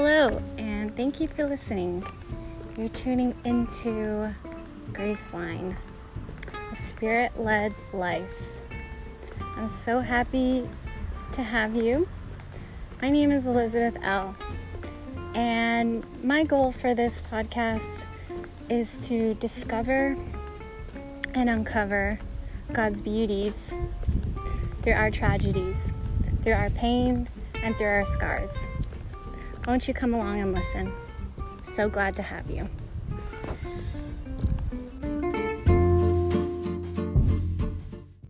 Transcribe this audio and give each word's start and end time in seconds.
Hello, 0.00 0.30
and 0.58 0.96
thank 0.96 1.18
you 1.18 1.26
for 1.26 1.44
listening. 1.44 2.06
You're 2.76 2.88
tuning 2.88 3.34
into 3.44 4.32
Graceline, 4.92 5.74
a 6.70 6.76
spirit 6.76 7.32
led 7.36 7.74
life. 7.92 8.56
I'm 9.56 9.66
so 9.66 9.98
happy 9.98 10.70
to 11.32 11.42
have 11.42 11.74
you. 11.74 12.06
My 13.02 13.10
name 13.10 13.32
is 13.32 13.48
Elizabeth 13.48 14.00
L. 14.04 14.36
And 15.34 16.04
my 16.22 16.44
goal 16.44 16.70
for 16.70 16.94
this 16.94 17.20
podcast 17.20 18.06
is 18.68 19.08
to 19.08 19.34
discover 19.34 20.16
and 21.34 21.50
uncover 21.50 22.20
God's 22.72 23.00
beauties 23.00 23.74
through 24.82 24.92
our 24.92 25.10
tragedies, 25.10 25.92
through 26.44 26.52
our 26.52 26.70
pain, 26.70 27.28
and 27.64 27.74
through 27.74 27.88
our 27.88 28.06
scars. 28.06 28.68
Won't 29.68 29.86
you 29.86 29.92
come 29.92 30.14
along 30.14 30.40
and 30.40 30.54
listen? 30.54 30.90
So 31.62 31.90
glad 31.90 32.16
to 32.16 32.22
have 32.22 32.50
you. 32.50 32.70